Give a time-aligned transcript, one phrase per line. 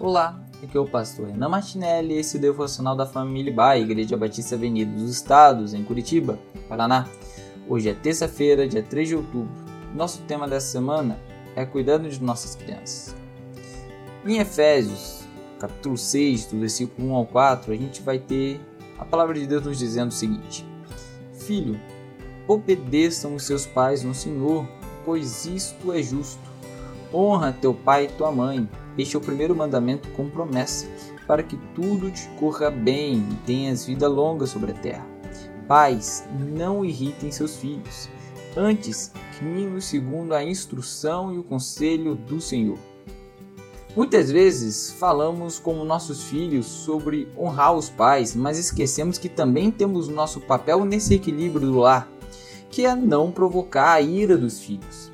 [0.00, 4.16] Olá, aqui é o pastor Renan Martinelli esse é o devocional da família Bai, Igreja
[4.16, 7.08] Batista Avenida dos Estados, em Curitiba, Paraná.
[7.68, 9.50] Hoje é terça-feira, dia 3 de outubro.
[9.92, 11.18] Nosso tema dessa semana
[11.56, 13.12] é cuidando de nossas crianças.
[14.24, 15.24] Em Efésios,
[15.58, 18.60] capítulo 6, do versículo 1 ao 4, a gente vai ter
[19.00, 20.64] a palavra de Deus nos dizendo o seguinte:
[21.32, 21.76] Filho,
[22.46, 24.64] obedeçam os seus pais no Senhor,
[25.04, 26.48] pois isto é justo.
[27.12, 30.86] Honra teu pai e tua mãe este é o primeiro mandamento com promessa,
[31.26, 35.06] para que tudo te corra bem e tenhas vida longa sobre a terra.
[35.68, 38.08] Pais, não irritem seus filhos,
[38.56, 42.78] antes criem-nos segundo a instrução e o conselho do Senhor.
[43.94, 50.08] Muitas vezes falamos com nossos filhos sobre honrar os pais, mas esquecemos que também temos
[50.08, 52.08] nosso papel nesse equilíbrio do lar,
[52.70, 55.10] que é não provocar a ira dos filhos.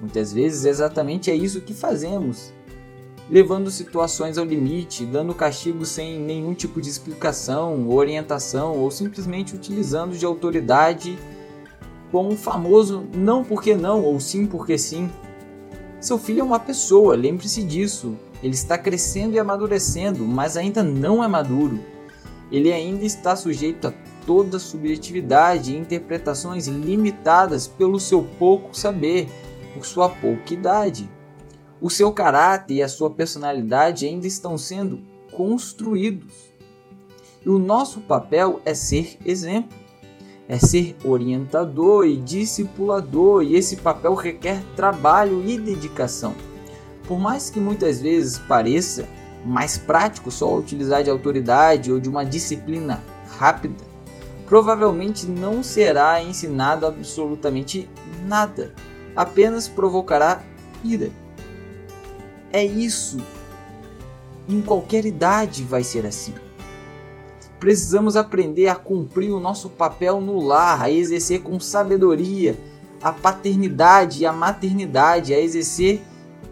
[0.00, 2.52] Muitas vezes exatamente é isso que fazemos
[3.28, 10.16] levando situações ao limite, dando castigo sem nenhum tipo de explicação, orientação ou simplesmente utilizando
[10.16, 11.18] de autoridade
[12.12, 15.10] com o famoso não porque não ou sim porque sim.
[16.00, 18.16] Seu filho é uma pessoa, lembre-se disso.
[18.42, 21.80] Ele está crescendo e amadurecendo, mas ainda não é maduro.
[22.52, 23.92] Ele ainda está sujeito a
[24.26, 29.28] toda subjetividade e interpretações limitadas pelo seu pouco saber,
[29.72, 31.08] por sua pouca idade.
[31.80, 35.00] O seu caráter e a sua personalidade ainda estão sendo
[35.32, 36.32] construídos.
[37.44, 39.76] E o nosso papel é ser exemplo,
[40.48, 46.34] é ser orientador e discipulador, e esse papel requer trabalho e dedicação.
[47.06, 49.06] Por mais que muitas vezes pareça
[49.44, 53.02] mais prático só utilizar de autoridade ou de uma disciplina
[53.36, 53.84] rápida,
[54.46, 57.90] provavelmente não será ensinado absolutamente
[58.26, 58.72] nada,
[59.14, 60.42] apenas provocará
[60.82, 61.10] ira.
[62.54, 63.16] É isso.
[64.48, 66.32] Em qualquer idade vai ser assim.
[67.58, 72.56] Precisamos aprender a cumprir o nosso papel no lar, a exercer com sabedoria
[73.02, 76.00] a paternidade e a maternidade, a exercer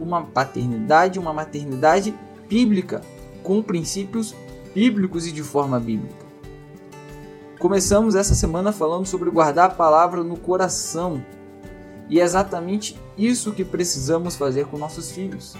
[0.00, 2.12] uma paternidade, uma maternidade
[2.48, 3.00] bíblica,
[3.44, 4.34] com princípios
[4.74, 6.26] bíblicos e de forma bíblica.
[7.60, 11.24] Começamos essa semana falando sobre guardar a palavra no coração.
[12.08, 15.56] E é exatamente isso que precisamos fazer com nossos filhos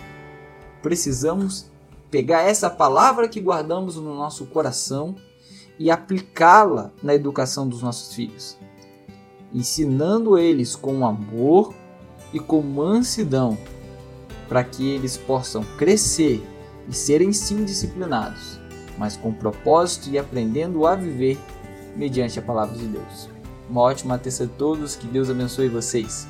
[0.82, 1.66] precisamos
[2.10, 5.14] pegar essa palavra que guardamos no nosso coração
[5.78, 8.58] e aplicá-la na educação dos nossos filhos,
[9.52, 11.72] ensinando eles com amor
[12.32, 13.56] e com mansidão,
[14.48, 16.46] para que eles possam crescer
[16.88, 18.58] e serem sim disciplinados,
[18.98, 21.38] mas com propósito e aprendendo a viver
[21.96, 23.28] mediante a palavra de Deus.
[23.68, 26.26] Uma ótima terça a todos, que Deus abençoe vocês.